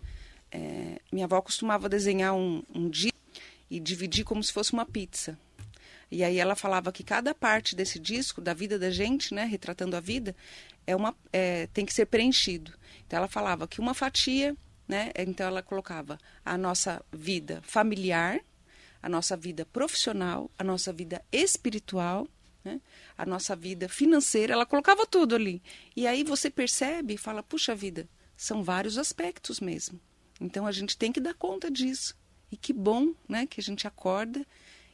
[0.51, 3.13] É, minha avó costumava desenhar um, um dia
[3.71, 5.39] e dividir como se fosse uma pizza.
[6.11, 9.95] E aí ela falava que cada parte desse disco, da vida da gente, né, retratando
[9.95, 10.35] a vida,
[10.87, 12.73] é uma, é, tem que ser preenchido.
[13.07, 18.41] Então ela falava que uma fatia, né, então ela colocava a nossa vida familiar,
[19.03, 22.27] a nossa vida profissional, a nossa vida espiritual,
[22.65, 22.81] né,
[23.17, 25.63] a nossa vida financeira, ela colocava tudo ali.
[25.95, 30.01] E aí você percebe e fala, puxa vida, são vários aspectos mesmo.
[30.41, 32.17] Então a gente tem que dar conta disso.
[32.53, 34.47] E que bom, né, que a gente acorda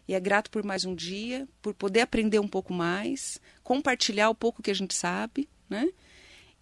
[0.09, 4.35] e é grato por mais um dia, por poder aprender um pouco mais, compartilhar o
[4.35, 5.91] pouco que a gente sabe, né?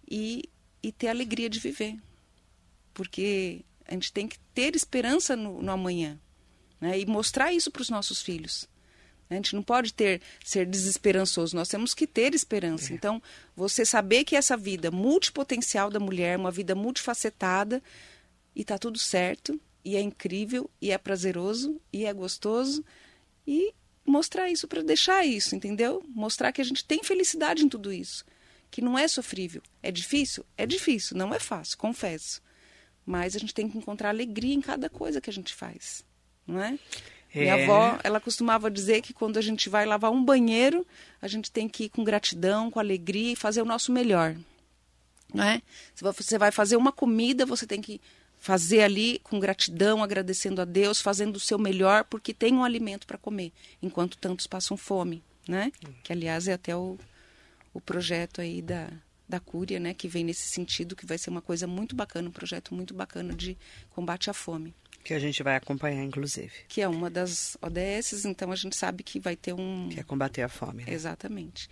[0.09, 0.49] E,
[0.83, 1.97] e ter alegria de viver.
[2.93, 6.19] Porque a gente tem que ter esperança no, no amanhã,
[6.81, 6.99] né?
[6.99, 8.67] E mostrar isso para os nossos filhos.
[9.33, 12.91] A gente não pode ter ser desesperançoso, nós temos que ter esperança.
[12.91, 12.95] É.
[12.95, 13.21] Então,
[13.55, 17.81] você saber que essa vida multipotencial da mulher, uma vida multifacetada,
[18.55, 22.85] e está tudo certo, e é incrível, e é prazeroso, e é gostoso,
[23.45, 23.73] e
[24.05, 26.03] mostrar isso para deixar isso, entendeu?
[26.09, 28.25] Mostrar que a gente tem felicidade em tudo isso,
[28.69, 29.61] que não é sofrível.
[29.81, 30.45] É difícil?
[30.57, 32.41] É difícil, não é fácil, confesso.
[33.05, 36.05] Mas a gente tem que encontrar alegria em cada coisa que a gente faz,
[36.47, 36.77] não é?
[37.33, 37.39] É.
[37.39, 40.85] Minha avó, ela costumava dizer que quando a gente vai lavar um banheiro,
[41.21, 44.35] a gente tem que ir com gratidão, com alegria e fazer o nosso melhor.
[45.33, 45.61] Não é?
[45.95, 47.99] Se você vai fazer uma comida, você tem que
[48.37, 53.07] fazer ali com gratidão, agradecendo a Deus, fazendo o seu melhor, porque tem um alimento
[53.07, 55.71] para comer, enquanto tantos passam fome, né?
[56.03, 56.99] Que aliás é até o,
[57.73, 58.89] o projeto aí da,
[59.27, 62.31] da Cúria, né, que vem nesse sentido, que vai ser uma coisa muito bacana, um
[62.31, 63.57] projeto muito bacana de
[63.89, 64.75] combate à fome.
[65.03, 66.51] Que a gente vai acompanhar, inclusive.
[66.67, 69.89] Que é uma das ODS, então a gente sabe que vai ter um.
[69.89, 70.85] Que é combater a fome.
[70.85, 70.93] Né?
[70.93, 71.69] Exatamente.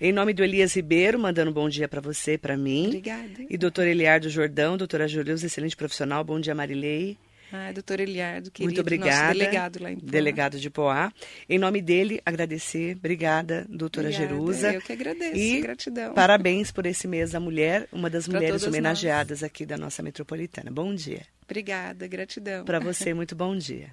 [0.00, 2.88] Em nome do Elias Ribeiro, mandando um bom dia para você, para mim.
[2.88, 3.46] Obrigada.
[3.48, 6.22] E doutor Eliardo Jordão, doutora Julius, excelente profissional.
[6.22, 7.16] Bom dia, Marilei.
[7.56, 9.32] Ah, doutor Eliardo, querido, Muito obrigada.
[9.32, 10.10] delegado lá em Poá.
[10.10, 11.12] Delegado de Poá.
[11.48, 12.96] Em nome dele, agradecer.
[12.96, 14.72] Obrigada, doutora Obrigada, Jerusa.
[14.74, 16.14] Eu que agradeço, E gratidão.
[16.14, 20.68] Parabéns por esse mês da mulher, uma das Pra mulheres homenageadas aqui da nossa metropolitana.
[20.70, 21.22] Bom dia.
[21.44, 22.64] Obrigada, gratidão.
[22.64, 23.92] Para você, muito bom dia.